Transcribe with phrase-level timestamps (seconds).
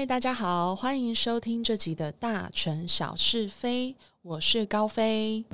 [0.00, 5.44] 嗨，大家好，欢迎收听这集的大城小是非，我是高飞。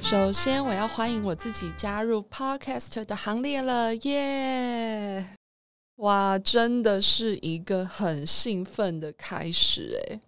[0.00, 5.26] 首先，我要欢迎我自己加入 Podcast 的行列了，耶！
[5.96, 10.20] 哇，真的是一个很兴奋的开始诶。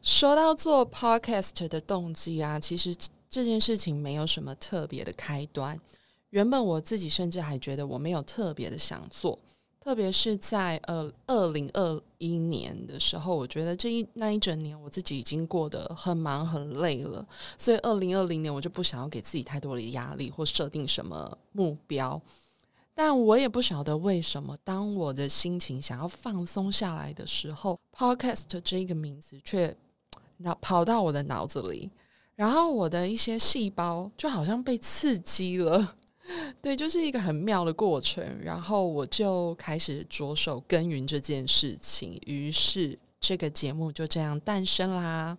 [0.00, 2.94] 说到做 Podcast 的动机啊，其实。
[3.30, 5.80] 这件事情没有什么特别的开端。
[6.30, 9.38] 原本我自己甚至还觉得我没有特别的想做，
[9.80, 22.20] 特别是在呃二零二一年的时候，我觉得这一那一整年我自己已经过得很忙很累了，所以二零二零年我就不想要给自己太多的压力或设定什么目标。
[22.94, 29.74] 但我也不晓得为什么，当我的心情想要放松下来的时候，Podcast 这一个名字却
[30.60, 31.90] 跑到我的脑子里。
[32.40, 35.94] 然后我的一些细胞就好像被刺激了，
[36.62, 38.24] 对，就是一个很妙的过程。
[38.42, 45.36] 然后我就开始着手耕耘这件事情，于是这个节目就这样诞生啦。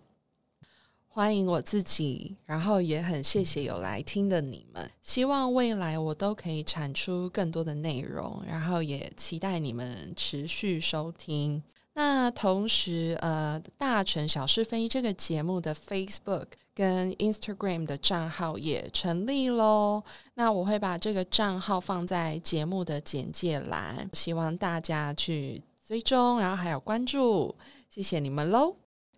[1.08, 4.88] 欢迎我自己，然后也很谢谢有来听的你们。
[5.02, 11.60] 希望未来我都可以产出更多的内容，然后也期待你们持续收听。
[11.94, 20.02] 那同时，呃，大成小是非这个节目的 Facebook 跟 Instagram 的账号也成立喽。
[20.34, 27.54] 那我会把这个账号放在节目的简介栏，希望大家去追踪，然后还有关注，
[27.88, 28.76] 谢谢你们喽。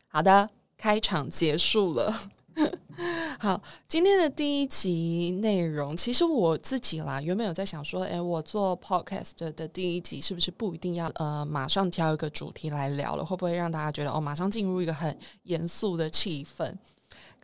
[0.09, 2.31] 好的，开场结束了。
[3.41, 16.73] 好，今天的第一集内容，其实我自己啦，原本有在想说，哎，我做 podcast 的第一集是不是不一定要呃马上挑一个主题来聊了，会不会让大家觉得哦，马上进入一个很严肃的气氛？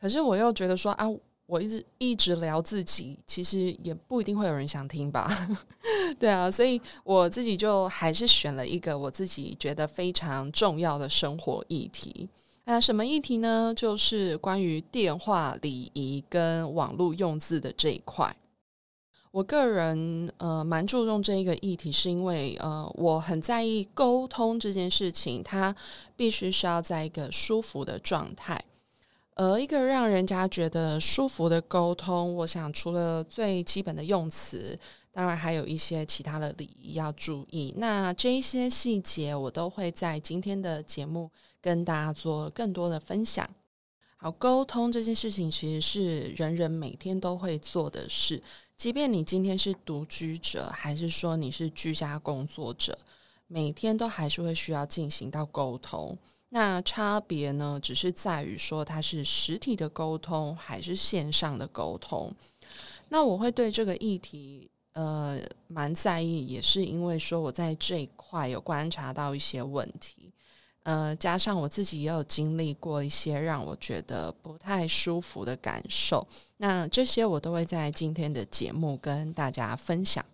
[0.01, 1.07] 可是我又觉得说啊，
[1.47, 5.31] 我一直一直聊自己，其实也不一定会有人想听吧？
[6.19, 12.29] 对啊，所以我自己就还是选了一个我自己觉得非常重要的生活议题。
[12.65, 13.73] 那什么议题呢？
[13.77, 18.35] 就是关于电话礼仪跟网络用字的这一块。
[19.33, 25.75] 我个人呃蛮注重这一个议题，是因为呃我很在意沟通这件事情，它
[26.17, 28.65] 必须是要在一个舒服的状态。
[29.41, 34.79] 而一个让人家觉得舒服的沟通，我想除了最基本的用词，
[35.11, 37.73] 当然还有一些其他的礼仪要注意。
[37.79, 41.31] 那这一些细节，我都会在今天的节目。
[41.63, 43.47] 跟大家做更多的分享。
[44.17, 48.43] 好，沟通这件事情其实是人人每天都会做的事，
[48.79, 52.99] 即便你今天是独居者，还是说你是居家工作者，
[53.47, 56.17] 每天都还是会需要进行到沟通。
[56.51, 62.33] 那差别呢，只是在于说它是实体的沟通还是线上的沟通。
[63.09, 70.33] 那我会对这个议题呃蛮在意，也是因为说我在这一块有观察到一些问题。
[70.83, 80.25] 呃，加上我自己也有经历过一些让我觉得不太舒服的感受，那这些我都会在今天的节目跟大家分享。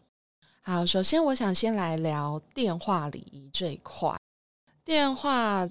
[0.63, 4.17] 好，首先我想先来聊电话礼仪这一块。
[4.85, 5.69] 电话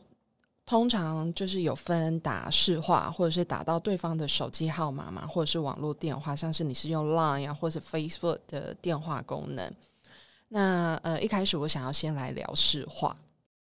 [0.65, 9.71] 通常就是有分打市话，或者是打到对方的手机号码嘛，或者是网络电话，像是你是用 Line 啊，或是 Facebook 的电话功能。
[10.47, 13.15] 那呃，一开始我想要先来聊市话。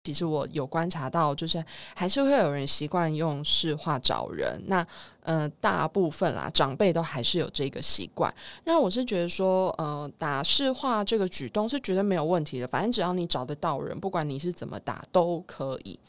[0.04, 4.60] 其实我有观察到，就是还是会有人习惯用市话找人。
[4.66, 4.86] 那
[5.22, 8.34] 呃，大部分啦，长辈都还是有这个习惯。
[8.64, 12.68] 那我是觉得说，呃，打市话这个举动是绝对没有问题的。
[12.68, 16.00] 反正只要你找得到人，不管你是怎么打都可以。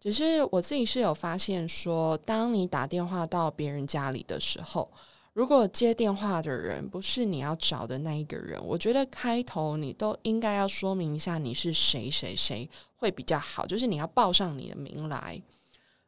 [0.00, 4.90] 只是我自己是有发现说，当你打电话到别人家里的时候。
[5.32, 15.40] 如果接电话的人不是你要找的那一个人，我觉得开头你都应该要说明一下你是谁谁谁会比较好，就是你要报上你的名来。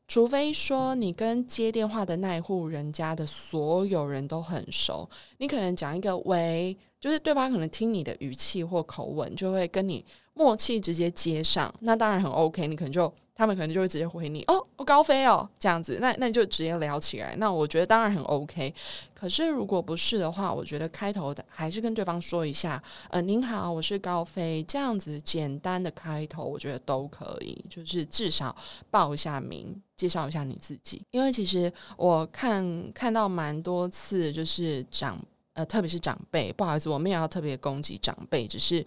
[0.09, 5.09] 除非说你跟接电话的那一户人家的所有人都很熟，
[5.39, 13.11] 你可能讲一个喂，就是对方可能听你的语气或口吻就会跟你默契直接接上，那当然很 OK，你可能就。
[13.43, 17.35] 他们可能就会直接回你哦，我高飞哦，这样子，那那你就直接聊起来。
[17.39, 18.73] 那我觉得当然很 OK。
[19.13, 22.81] 可是如果不是的话，我觉得开头的还是跟对方说一下，
[23.11, 28.55] 呃，您好，我是高飞，这样子简单的开头，我觉得都可以，就是至少
[28.93, 31.05] 报一下名，介绍一下你自己。
[31.11, 35.19] 因为其实我看看到蛮多次，就是长
[35.55, 38.87] 呃，特别是长辈，不好意思，我们也要特别攻击长辈，只是。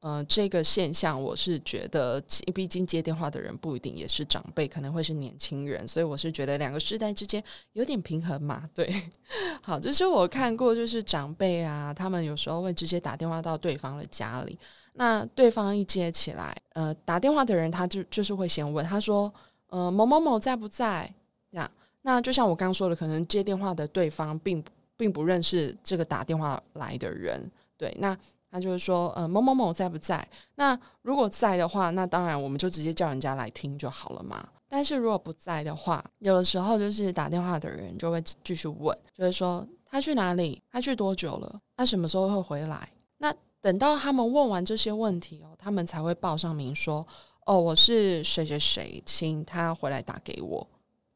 [0.00, 2.22] 呃，这个现象我是觉得，
[2.54, 7.42] 毕竟接电话的人不一定也是长辈，可能会是年轻人，所以我是觉得两个世代之间
[7.72, 8.70] 有点平衡嘛。
[8.72, 8.88] 对，
[9.60, 14.56] 好，就是我看过，就是长辈啊，他们有时候会直接打电话到对方的家里，
[14.92, 19.34] 那对方一接起来，呃，打电话的人他就就是会先问，他说，
[19.66, 21.12] 呃，某某某在不在？
[21.50, 21.68] 这样，
[22.02, 24.62] 那就像我刚刚说的，可能接电话的对方并
[24.96, 28.16] 并不认识这个打电话来的人，对，那。
[28.50, 30.26] 他就是说，呃，某某某在不在？
[30.54, 34.48] 那如果在的话，那当然我们就直接叫人家来听就好了嘛。
[34.68, 40.62] 但是如果不在的话，有的时候就是打电话的人就会继续问，就是说他去哪里？
[40.70, 41.60] 他去多久了？
[41.76, 42.88] 他什么时候会回来？
[43.16, 47.06] 那等到他们问完这些问题哦，他们才会报上名说，
[47.46, 50.66] 哦，我是谁谁谁，请他回来打给我。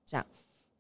[0.05, 0.27] 这样，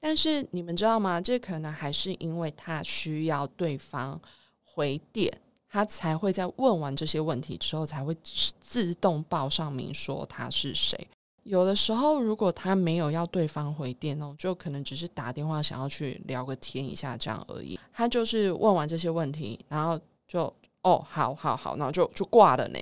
[0.00, 1.20] 但是你们知道吗？
[1.20, 4.20] 这可能还是因为他需要对方
[4.64, 5.31] 回电。
[5.73, 8.15] 他才会在问完这些问题之后，才会
[8.61, 11.09] 自动报上名说他是谁。
[11.45, 17.81] 有的时候，如果他没有要对方回电哦，就可能只是打电话想要去聊个天一下这样而已。
[17.91, 19.99] 他就是问完这些问题，然后
[20.29, 20.43] 就
[20.83, 22.79] 哦，好好好，然后就就挂了呢。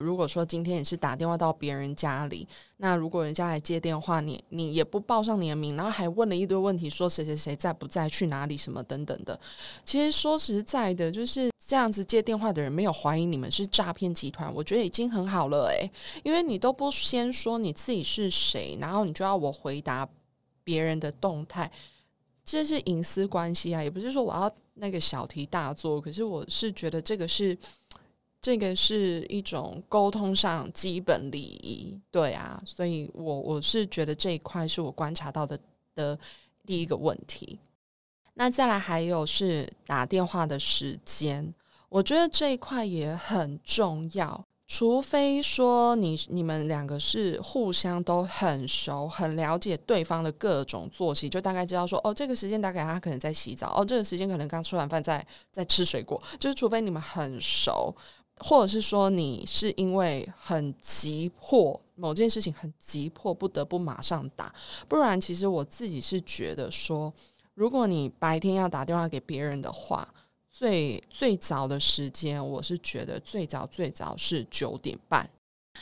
[0.00, 2.46] 如果说今天你是打电话到别人家里，
[2.78, 9.38] 那如果人家来接电话，你你也不报上你的名，然后还问了一堆问题，说谁谁谁在不在、去哪里、什么等等的。
[9.84, 15.90] 其实说实在的，就是这样子接电话的人没有怀疑你们是诈骗集团，我觉得已经很好了诶，
[16.22, 20.08] 因为你都不先说你自己是谁，然后你就要我回答
[20.62, 21.70] 别人的动态，
[22.44, 27.56] 这是隐私关系啊，也不是说我要那个小题大做，可是我是觉得这个是。
[28.44, 35.58] 这个是一种沟通上基本礼仪，对啊，所以我我是觉得这一块是我观察到的
[35.94, 36.18] 的
[36.66, 37.58] 第一个问题。
[38.34, 41.54] 那再来还有是打电话的时间，
[41.88, 44.44] 我觉得这一块也很重要。
[44.66, 57.94] 除非说你你们两个是互相都很熟，很了解对方的各种作息，就大概知道说哦，这个时间打给他可能在洗澡，哦，这个时间可能刚吃完饭在在吃水果，就是除非你们很熟。
[58.38, 64.52] 或者是说你是因为很急迫，某件事情很急迫，不得不马上打，
[64.88, 67.14] 不然其实我自己是觉得说，
[67.54, 70.06] 如果你白天要打电话给别人的话，
[70.50, 75.28] 最最早的时间，我是觉得最早最早是九点半。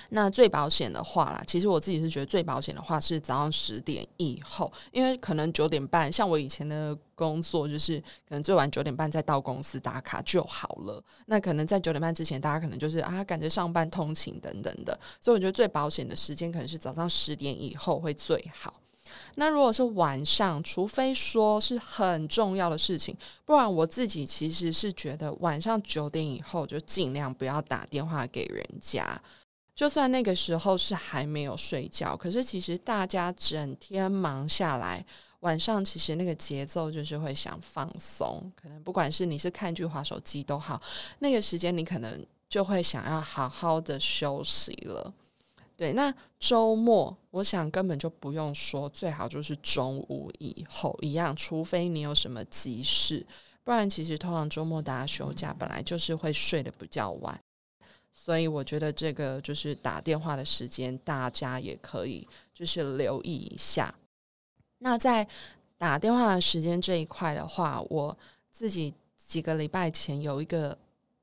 [0.08, 11.02] 那最保险的话啦，其实我自己是觉得最保险的话是早上十点以后，因为可能九点半，像我以前的工作就是可能最晚九点半再到公司打卡就好了。
[11.26, 18.72] 那可能在九点半之前，大家可能就是啊赶着上班通勤等等的，所以我觉得最保险的时间可能是早上十点以后会最好。
[19.36, 29.20] 那如果是晚上，除非说是很重要的事情，不然我自己其实是觉得晚上九点以后就尽量不要打电话给人家。
[29.74, 35.04] 就算那个时候是还没有睡觉，可是其实大家整天忙下来，
[35.40, 38.52] 晚上其实那个节奏就是会想放松。
[38.54, 40.80] 可能不管是你是看剧、划手机都好，
[41.20, 45.12] 那个时间你可能就会想要好好的休息了。
[45.82, 53.26] 对，那周末我想根本就不用说，最好就是中午以后一样，除非你有什么急事，
[53.64, 57.36] 不然其实通常周末大家休假本来就是会睡得比较晚。
[58.14, 63.92] 所以我觉得这个就是打电话的时间，大家也可以就是留意一下。
[64.78, 65.26] 那在
[65.76, 68.16] 打电话的时间这一块的话，我
[68.52, 70.78] 自己几个礼拜前有一个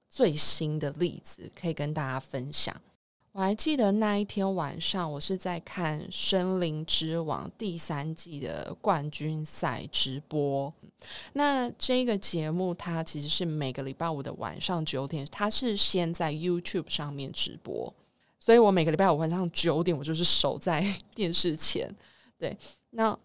[0.09, 2.75] 最新的例子可以跟大家分享。
[3.39, 10.73] 我还记得那一天晚上，我是在看《森林之王》第三季的冠军赛直播。
[11.31, 17.93] 那这个节目它其实是每个礼拜五的晚上九点，它是先在 YouTube 上面直播，
[18.41, 21.89] 所以我每个礼拜五晚上九点，我就是守在 电视前。
[22.37, 22.57] 对，
[22.89, 23.17] 那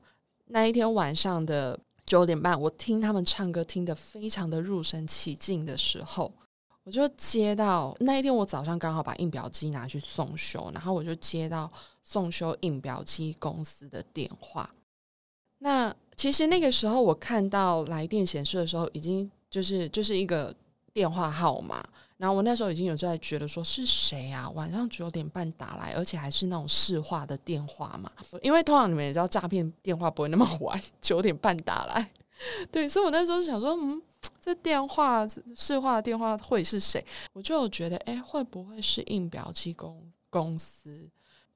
[0.47, 6.33] 那一天晚上的九点半，我听他们唱歌，听得非常的入神起敬的时候。
[6.85, 11.71] 我就接到那一天，我早上刚好把印表机拿去送修，然后我就接到
[12.03, 14.69] 送修印表机公司的电话。
[15.59, 20.55] 那其实那个时候我看到来电显示的时候，已经就是就是一个
[20.93, 21.83] 电话号码。
[22.17, 24.49] 然后我那时候已经有在觉得说是谁啊？
[24.51, 28.11] 晚上九点半打来，而且还是那种市话的电话嘛。
[28.41, 32.11] 因为通常你们也知道，诈骗电话不会那么晚，九点半打来。
[32.71, 34.03] 对，所以我那时候想说，嗯。
[34.41, 35.27] 这电话
[35.57, 37.03] 市话的电话会是谁？
[37.33, 39.99] 我就觉得，哎，会不会是印表机公
[40.29, 41.09] 公司？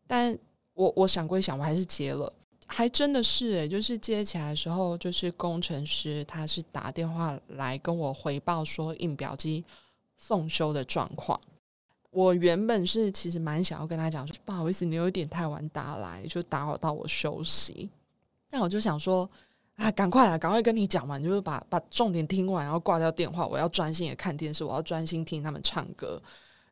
[0.07, 0.39] 但
[0.73, 2.31] 我我想归想，我还是接了，
[2.67, 9.63] 还真的是哎，就是接起来的时候，就是工程师他是打电话来跟我回报说印表机
[10.17, 11.39] 送修的状况。
[12.11, 17.91] 我原本是其实蛮想要跟他讲说，不好意思，你有点太晚打来，就打扰到我休息。
[18.51, 19.29] 但我就想说，
[19.79, 23.47] 啊，赶快啊，赶快跟你讲完，就是把把重点听完，然后挂掉电话。
[23.47, 26.21] 我要专心的看电视，我要专心听他们唱歌。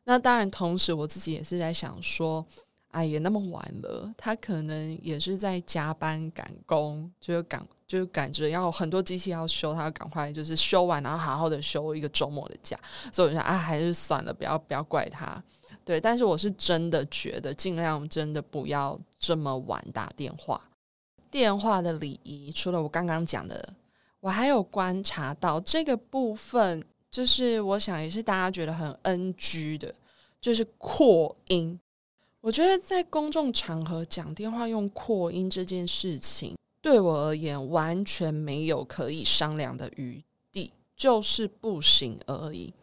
[0.03, 2.45] 那当然，同时我自己也是在想说，
[2.91, 12.77] 哎，呀那么晚了，他可能也是在加班赶工，就是赶就是赶着要很多机器要修，他要赶快就是修完，然后好好的休一个周末的假。
[13.13, 15.41] 所以我想，啊，还是算了，不要不要怪他。
[15.85, 20.61] 对，但是我是真的觉得，尽量真的不要这么晚打电话。
[21.31, 23.73] 电话的礼仪，除了我刚刚讲的，
[24.19, 26.83] 我还有观察到这个部分。
[27.09, 29.95] 就是我想也是大家觉得很 NG 的，
[30.41, 31.79] 就是扩音。
[32.41, 42.73] 我觉得在公众场合讲电话用扩音这件事情，对我而言完全没有可以商量的余地，就是不行而已。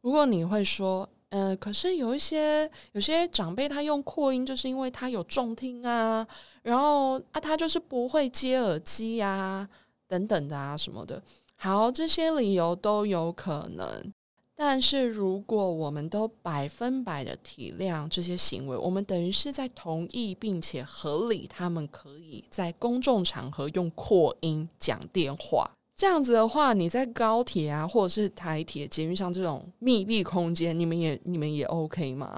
[0.00, 6.26] 如果你会说，呃，可是有一些有些长辈他用扩音，就是因为他有重听啊，
[6.62, 9.68] 然后啊他就是不会接耳机呀，
[10.08, 11.22] 等等的啊什么的。
[11.56, 14.14] 好，这些理由都有可能，
[14.54, 25.70] 但是如果我们都百分百的体谅这些行为，我们等于是在同意并且合理，他们可以在公众场合用扩音讲电话。
[25.96, 32.36] 这样子的话，你在高铁啊，或者是台铁、捷运上这种密闭空间，你们也你们也 OK 吗？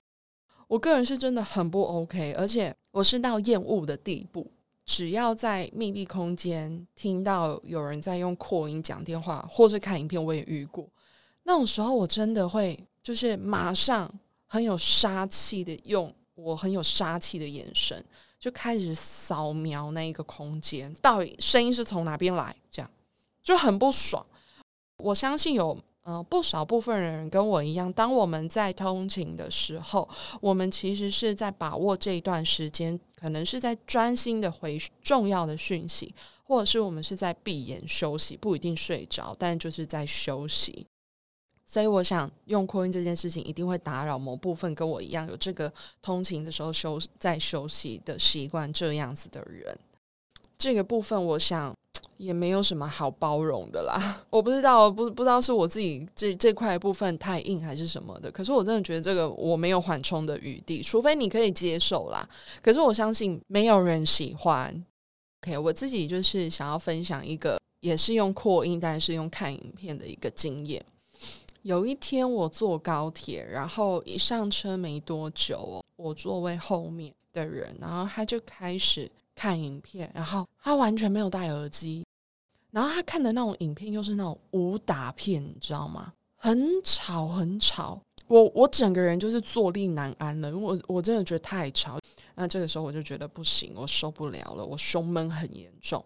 [0.69, 4.49] 我个人是真的很不 OK，而且我是到厌恶的地步。
[4.87, 10.89] 只要在密闭空间听到有人在用扩音讲电话，或是看影片，我也遇过。
[11.43, 14.09] 那种时候，我真的会就是马上
[14.47, 18.03] 很有杀气的用我很有杀气的眼神，
[18.39, 22.91] 就开始扫描那一个空间，到底声音是从哪边来，这样
[23.49, 24.25] 就很不爽。
[24.99, 25.79] 我相信有。
[26.05, 30.09] 呃，不少部分人跟我一样，当我们在通勤的时候，
[30.41, 36.15] 我们其实是在把握这一段时间，可能是在专心的回重要的讯息，
[36.45, 40.87] 或者是我们是在闭眼休息，不一定睡着，但就是在休息。
[41.67, 49.79] 所以，我想用扩音这件事情，一定会打扰某部分跟我一样有这个通勤的时候休在休息的习惯这样子的人。
[50.57, 51.75] 这个部分，我想。
[52.19, 58.31] 也没有什么好包容的啦， 我不知道，不不知道是我自己这这块部分太硬还是什么的。
[58.31, 62.29] 可是我真的觉得这个我没有缓冲的余地，除非你可以接受啦。
[62.61, 64.85] 可是我相信没有人喜欢。
[65.43, 70.85] OK，我自己就是想要分享一个，也是用扩音，但是用看影片的一个经验。
[71.63, 82.05] 有一天我坐高铁，然后一上车没多久，我座位后面的人，然后他就开始看影片，然后他完全没有戴耳机。
[82.73, 86.13] 然后他看的那种影片又是那种武打片，你知道吗？
[86.37, 88.01] 很吵，很吵。
[88.27, 91.99] 我我整个人就是坐立难安了，因为我我真的觉得太吵。
[92.35, 96.05] 那这个时候我就觉得不行，我受不了了，我胸闷很严重，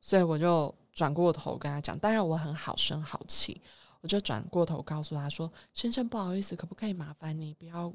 [0.00, 1.96] 所以我就转过头跟他讲。
[1.98, 3.60] 当然我很好声好气，
[4.00, 7.92] 我就转过头告诉他说：“先生，不好意思，可不可以麻烦你不要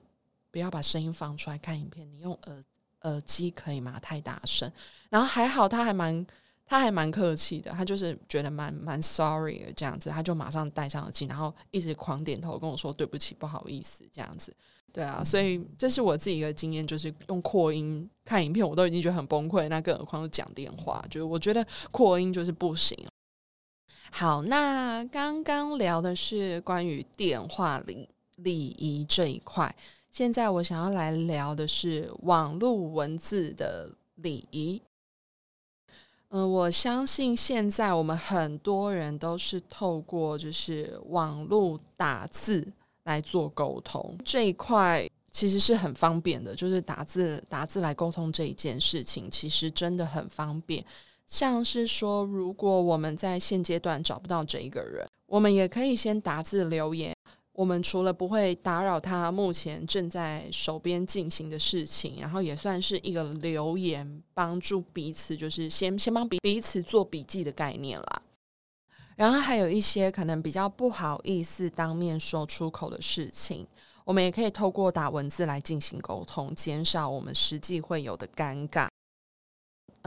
[0.50, 2.10] 不要把声音放出来看影片？
[2.10, 2.64] 你用耳
[3.02, 4.00] 耳机可以吗？
[4.00, 4.72] 太大声。”
[5.10, 6.26] 然后还好，他还蛮。
[6.70, 14.54] 他还蛮客气的，他就是觉得蛮蛮 sorry 的这样子，他就马上戴上耳机，然后一直狂点头跟我说对不起，不好意思这样子。
[14.92, 22.98] 对啊，所以这是我自己的经验，就是用扩音看影片，我都已经觉得很崩溃，那更何况是讲电话，就是我觉得扩音就是不行。
[24.12, 29.74] 好，那刚刚聊的是关于电话礼礼仪这一块，
[30.10, 34.82] 现在我想要来聊的是网络文字的礼仪。
[36.30, 42.68] 嗯，我相信现在我们很多人都是透过就是网络打字
[43.04, 46.54] 来做沟通，这一块其实是很方便的。
[46.54, 50.84] 就是打字打字来沟通这一件事情，其实真的很方便。
[51.28, 57.16] 像是说，如果我们在现阶段找不到这一个人，我们也可以先打字留言。
[57.58, 68.22] 我们除了不会打扰他目前正在手边进行的事情，然后也算是一个留言，帮助彼此，就是先先帮彼彼此做笔记的概念啦。
[69.16, 73.66] 然后还有一些可能比较不好意思当面说出口的事情，
[74.06, 78.88] 我们也可以透过打文字来进行沟通，减少我们实际会有的尴尬。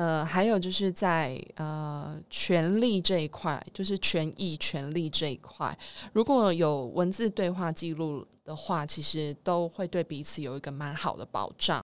[0.00, 5.78] 呃，还有就是在呃权利这一块，就是权益、权利这一块，
[6.14, 11.82] 如果有文字对话记录的话，其实都会对彼此有一个蛮好的保障。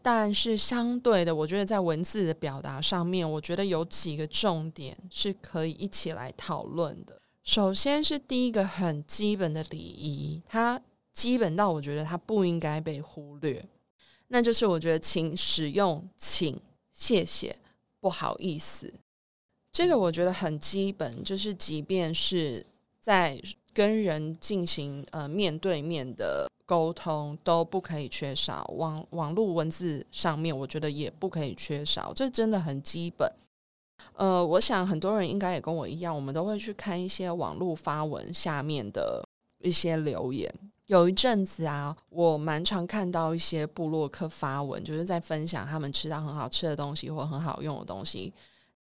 [0.00, 7.20] 但是相对的，我觉得在文字的表达上面，我觉得有几个重点是可以一起来讨论的。
[7.42, 10.80] 首先是第一个很基本的礼仪，它。
[11.10, 13.68] 基本到我觉得它不应该被忽略。
[14.28, 16.56] 那就是我觉得，请使用，请
[16.98, 17.56] 谢谢，
[18.00, 18.92] 不好意思，
[19.70, 22.66] 这个我觉得很基本，就是即便是
[23.00, 23.40] 在
[23.72, 33.32] 跟人进行呃面对面的沟通，都不可以缺少网网络文字上面，我觉得也不可以缺少，这真的很基本。
[34.14, 39.24] 呃，我想很多人应该也跟我一样，我们都会去看一些网络发文下面的
[39.60, 40.52] 一些留言。
[40.88, 48.32] 有一阵子啊，我蛮常看到一些部落客发文，就是在分享他们吃到很好吃的东西或很好用的东西。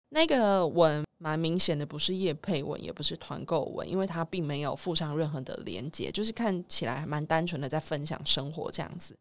[0.09, 9.15] 那个文蛮明显的，不是叶配文，也不是团购文，因为它并没有附上任何的连接，就是看起来蛮单纯的在分享生活这样子。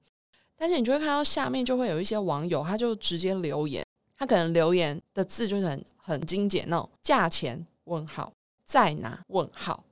[0.56, 3.86] 但是你就会看到下面就会有一些网友，他就直接留言，
[4.16, 8.32] 他可能留言的字就是很很精简那种，价钱问号
[8.64, 9.84] 在哪问号，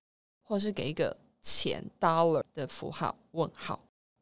[0.42, 1.14] 或是给一个。
[1.42, 3.78] 钱 dollar 的符号问号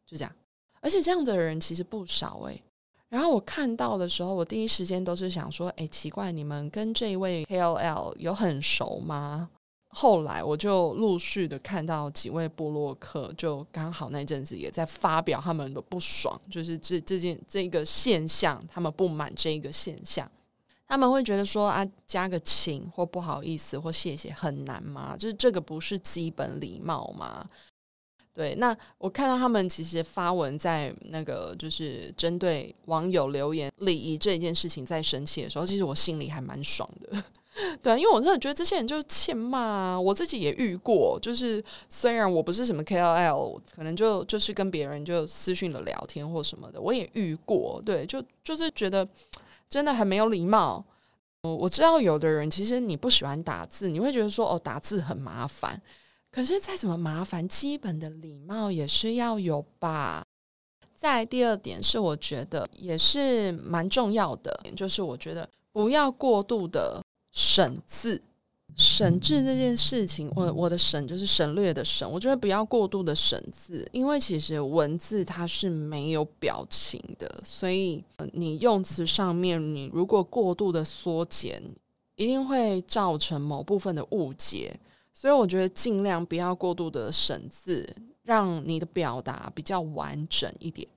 [0.06, 0.32] 就这样，
[0.80, 2.62] 而且这样的人其实不少诶。
[3.08, 9.48] 然后我看到的时候，我第一时间都是想说：哎，奇怪，你们跟这位 KOL 有很熟吗？
[9.90, 20.30] 后来我就陆续的看到几位布洛克，就刚好那阵子也在发表他们的不爽，就是这这件这个现象，他们不满这一个现象。
[20.88, 25.14] 他们会觉得说啊，加个请或不好意思或谢谢很难吗？
[25.18, 27.46] 就是这个不是基本礼貌吗？
[28.32, 37.22] 对，那我看到他们其实发文在那个就是针对网友留言礼仪这一件事情在生气的时候，其实我心里还蛮爽的。
[37.82, 41.18] 对，因为我真的觉得这些人就是欠骂啊，我自己也遇过。
[41.20, 47.82] 就是虽然我不是什么 KOL，可能就就是跟别人就私讯的聊天或什么的，我也遇过。
[47.84, 49.06] 对，就就是觉得。
[49.68, 50.84] 真的很没有礼貌。
[51.42, 55.80] 我我知道有的人其实你不喜欢打字，你会觉得说哦打字很麻烦。
[56.30, 60.24] 可是再怎么麻烦，基本的礼貌也是要有吧。
[60.96, 68.20] 再第二点是，我觉得也是蛮重要的，就是我觉得不要过度的省字。
[68.78, 81.60] 省字这件事情，我我的省就是省略的省，我觉得不要过度的省字，因为其实文字它是没有表情的，所以你用词上面你如果过度的缩减，
[82.14, 84.78] 一定会造成某部分的误解，
[85.12, 87.84] 所以我觉得尽量不要过度的省字，
[88.22, 90.88] 让你的表达比较完整一点。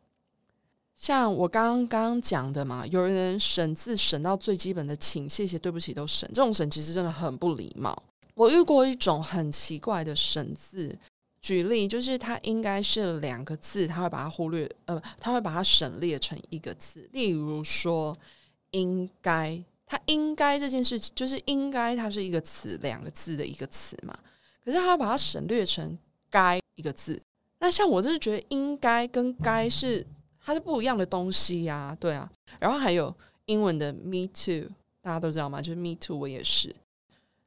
[1.01, 8.03] 像我刚刚讲的嘛，有人省字省到最基本的，请、谢谢、对不起都省，这种省其实真的很不礼貌。
[8.35, 10.95] 我遇过一种很奇怪的省字，
[11.41, 17.09] 举例就是它应该是两个字，他会把它忽略，呃，他会把它省略成一个字。
[17.13, 18.15] 例如说
[18.69, 24.15] “应该”，它应该这件事情就是应该，它是一个词，两个字的一个词嘛。
[24.63, 25.97] 可是他把它省略成
[26.29, 27.19] “该”一个字。
[27.57, 30.05] 那像我就是觉得“应该”跟“该”是。
[30.43, 33.13] 它是不一样的东西呀，对啊，然后还有
[33.45, 34.67] 英文的 me too，
[35.01, 35.62] 大家都知道吗？
[35.62, 36.75] 就是 me too，我也是，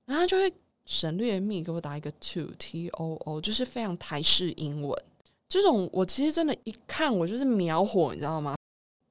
[0.07, 0.53] 然后就会
[0.87, 5.03] 省略 me，给我打一个 to t o o，就是非常台式英文。
[5.49, 8.57] 这种我其实真的，一看我就是秒火，你知道吗？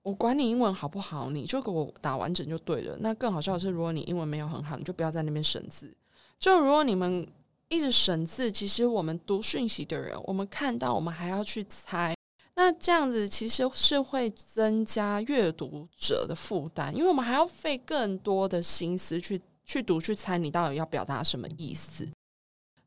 [0.02, 2.98] 我管你英文好不好，你就给我打完整就对了。
[3.00, 5.93] 那更好笑的是，如果你英文没有很好，你就不要在那边省字。
[6.39, 7.26] 就如果你们
[7.69, 12.13] 一直省字，其实我们读讯息的人，我们看到我们还要去猜。
[12.56, 22.08] 那这样子其实是会增加阅读者的负担，因为我们还要费更多的心思去去读、去猜你到底要表达什么意思。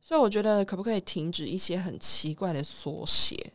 [0.00, 3.52] 所以我觉得，可不可以停止一些很奇怪的缩写？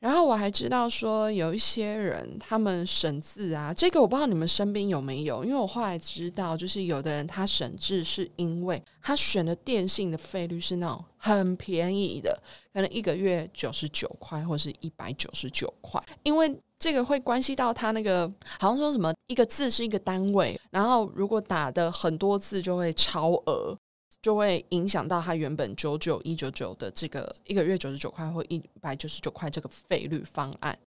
[0.00, 18.26] 然后我还知道说有一些人他们省字啊，这个我不知道你们身边有没有，因为我后来知道，就是有的人他省字是因为他选的电信的费率是那种很便宜的，可能一个月九十九块或是一百九十九块，因为这个会关系到他那个
[18.58, 23.76] 好像说什么一个字是一个单位，然后如果打的很多字就会超额。
[24.22, 30.78] 就会影响到他原本九九一九九的这个一个月九十九块或一百九十九块这个费率方案，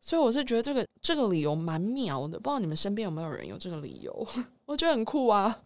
[0.00, 4.26] 所以我是觉得这个这个理由蛮妙的，不知道你们身边有没有人有这个理由？
[4.66, 5.62] 我觉得很酷啊。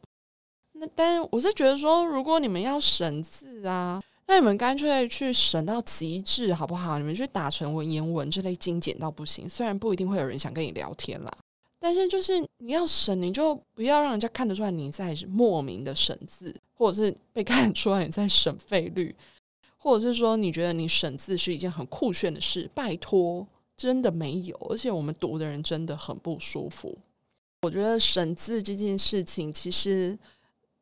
[0.72, 6.98] 那但我是觉得说，如果你们要省字啊，那你们干脆去省到极致好不好？
[6.98, 11.30] 你们去打成文言文这类精简到不行，虽然不一定会有人想跟你聊天啦。
[11.84, 19.12] 但是就是你要省，你就不要让人家看得出来你在莫名的省字，或者是被看得出来你在省费率，
[19.76, 22.70] 或者是说你觉得你省字是一件很酷炫的事。
[22.72, 23.44] 拜托，
[23.76, 26.96] 真的没有，而且我们读的人真的很不舒服。
[27.62, 30.16] 我觉得省字这件事情，其实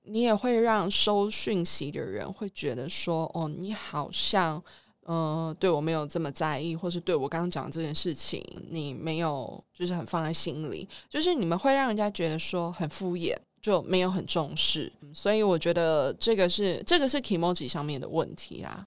[0.02, 4.62] 你也会让收讯息的人会觉得说，哦，你好像。
[5.12, 14.92] 嗯，对我没有这么在意，或是对我刚刚讲的这件事情，你没有就是很放在心里，就是你们会让人家觉得说很敷衍，就没有很重视。
[15.12, 18.84] 所以我觉得这个是这个是 emoji 上面的问题啦。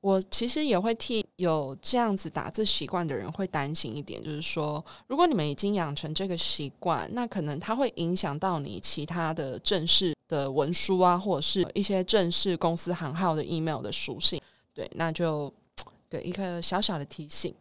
[0.00, 14.40] 我其实也会替有这样子打字习惯的人会担心一点，就是说，如果你们已经养成这个习惯，那可能它会影响到你其他的正式的文书啊，或者是一些正式公司行号的 email 的属性。
[14.74, 15.52] 对，那就
[16.08, 17.54] 对一个小小的提醒。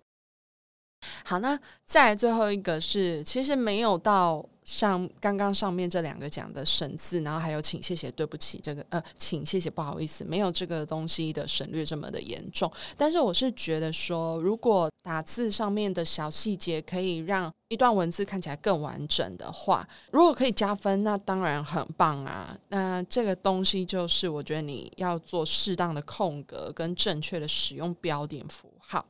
[1.24, 4.46] 好，那再最后一个是，其实没有到。
[4.64, 12.72] 像刚刚上面这两个讲的省字，然后还有请谢谢对不起这个呃，请谢谢不好意思，没有这个东西的省略这么的严重。
[12.96, 22.56] 但是我是觉得说，如果打字上面的小细节可以让一段文字看起来更完整的话，如果可以加分，那当然很棒啊。
[22.70, 29.04] 那这个东西就是我觉得你要做适当的空格跟正确的使用标点符号。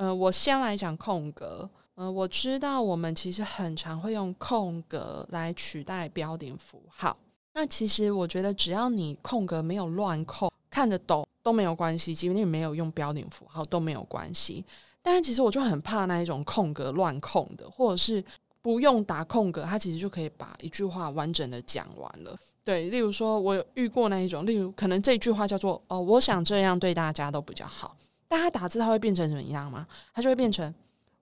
[0.00, 1.68] 呃，我先来讲空格。
[1.96, 7.14] 嗯，我知道我们其实很常会用空格来取代标点符号。
[7.52, 12.14] 那其实我觉得，只要你空格没有乱空，看得懂都没有关系。
[12.14, 14.64] 即便你没有用标点符号都没有关系。
[15.02, 18.24] 但是其实我就很怕那一种空格乱空的，或者是
[18.62, 22.34] 不用打空格，它其实就可以把一句话完整的讲完了。
[22.64, 27.94] 对，例如说我有遇过那一种，例如可能这句话叫做“哦，我想这样对大家都比较好”，
[28.30, 29.84] 但他打字他会变成什么样吗？
[30.14, 30.72] 他就会变成。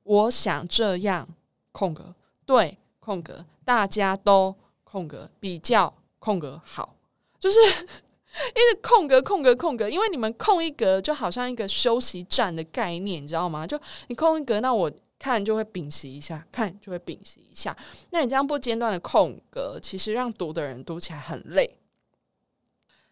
[0.04, 1.26] 我想这样
[1.72, 6.94] 空格对空格，大家都空格比较空格好，
[7.38, 7.58] 就是
[8.54, 13.66] 一直空格空格空格，因为你们空一格就好像一个休息站的概念，你知道吗？
[13.66, 17.76] 就你空一格，那我看就会屏息一下，看就会屏息一下。
[18.10, 21.78] 那你这样不间断的空格，其实让读的人读起来很累。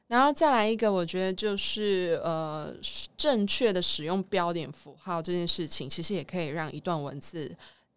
[0.09, 2.73] 然后再来一个，我觉得就是呃，
[3.17, 7.53] 正确的使用标点符号这件事情，其实也可以让一段文字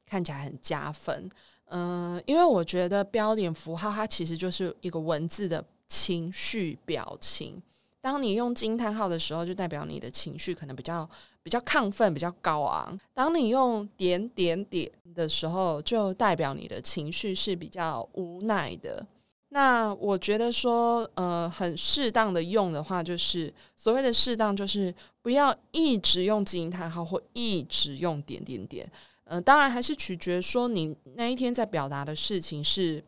[0.06, 1.30] 看起来很加分。
[1.66, 7.62] 嗯，因为我觉得标点符号它其实就是一个文字的情绪表情。
[8.02, 11.08] 当你用惊叹号的时候，就代表你的情绪可能比较
[11.44, 19.06] 比较亢奋、比较高昂；当你用点点点的时候，就代表你的情绪是比较无奈的。
[19.52, 28.90] 那我觉得说，呃，很适当的用的话，就是所谓的适当，就是不要一直用惊叹号或一直用点点点。
[29.26, 33.04] 嗯，当然还是取决说你那一天在表达的事情是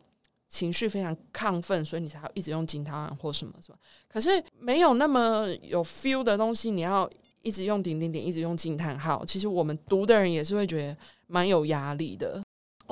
[0.48, 3.78] 情绪非常亢奋，所以你才要一直用惊叹号或什么什么。
[4.08, 7.08] 可是没有那么有 feel 的东西，你要
[7.42, 10.96] 一直用点点点，一直用惊叹号，其实我们读的人也是会觉得
[11.28, 12.42] 蛮有压力的。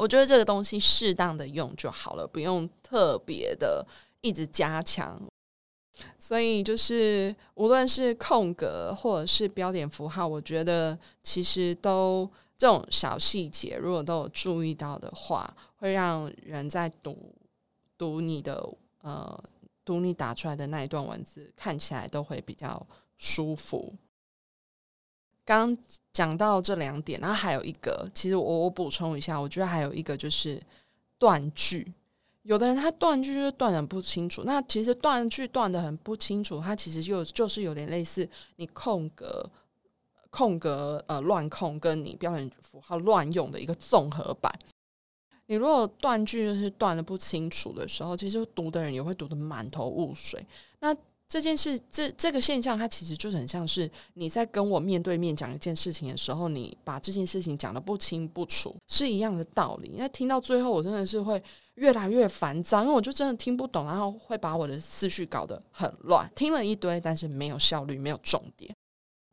[0.00, 3.86] 我觉得这个东西适当的用就好了，不用特别的
[4.22, 5.20] 一直加强。
[6.18, 17.34] 所以就是无论是空格或者是标点符号，我觉得其实都这种小细节，如果都有注意到的话，会让人在读
[17.98, 18.66] 读你的
[19.02, 19.38] 呃
[19.84, 22.86] 读你打出来的那一段文字，看起来都会比较
[23.18, 23.94] 舒服。
[25.58, 25.76] 刚
[26.12, 30.62] 讲到这两点，然后还有一个，其实我我补充一下，我觉得还有一个就是
[31.18, 31.92] 断句。
[32.42, 39.44] 有的人他断句就是断的不清楚，那其实断句断的很不清楚，它其实就就是有点类似你空格
[40.30, 44.50] 空格呃乱空，跟你标点符号乱用的一个综合版。
[45.46, 50.46] 你如果断句就是断的不清楚的时候，其实读的人也会读的满头雾水。
[50.78, 50.94] 那
[51.30, 59.92] 这件事，这这个现象，它其实就很像是你在跟我面对面讲一件事情的时候，你把这件事情讲的不清不楚，是一样的道理。
[59.96, 61.40] 那听到最后，我真的是会
[61.74, 68.74] 越来越烦躁，因为我就真的听不懂，然后会把我的思绪搞得很乱，听了一堆，但是没有效率，没有重点。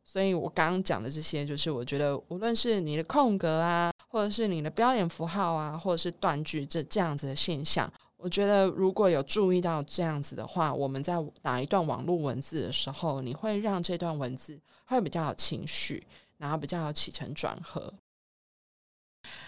[0.04, 7.92] 所以我刚刚讲的这些，就是我觉得，无论是你的空格啊，或者是你的标点符号啊，或者是断句这这样子的现象。
[8.18, 16.04] 我觉得如果有注意到这样子的话，我们在打一段网络文字的时候，你会让这段文字会比较有情绪，
[16.36, 17.94] 然后比较有起承转合。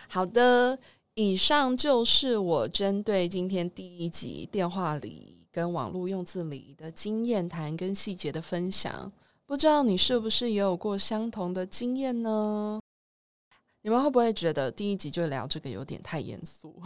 [0.09, 0.79] 好的，
[1.15, 9.11] 以上就是我针对今天第一集电话里跟网络用字里的经验谈跟细节的分享。
[9.47, 12.81] 不知道你是不是也有过相同的经验呢？
[13.83, 16.81] 你们会不会觉得第一集就聊这个有点太严肃？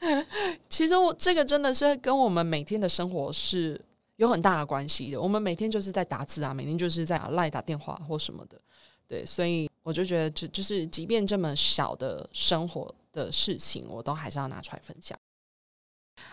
[0.68, 3.80] 其实我这个真的是跟我们每天的生活是
[4.16, 5.20] 有很大的关系的。
[5.20, 8.60] 我们每天就是在打字啊，每天就是在赖打电话或什么的，
[9.08, 15.18] 对，所以我就觉得，就就是即便这么小的生活的事情，我都还是要拿出来分享。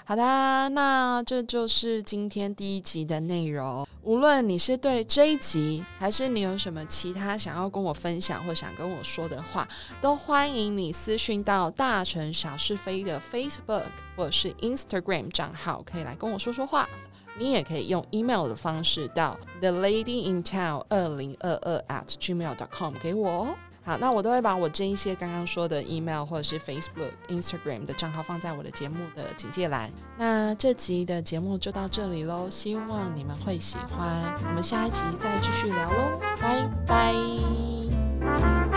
[0.05, 3.87] 好的，那这就是今天第一集的内容。
[4.01, 9.65] 无论你是对这一集，还是你有什么其他想要跟我分享或想跟我说的话，
[10.01, 13.85] 都欢迎你私讯到大城小是非的 Facebook
[14.17, 16.87] 或者是 Instagram 账号，可以来跟我说说话。
[17.37, 23.55] 你也可以用 email 的方式到 the lady in town 二零二二 at gmail dot com 给我哦。
[23.85, 29.91] 好，那我都会把我这一些刚刚说的 email 或者是 Facebook、Instagram 的账号放在我的节目的简介栏。
[30.17, 34.33] 那这集的节目就到这里喽，希望你们会喜欢。
[34.47, 38.72] 我们下一集再继续聊喽，拜拜。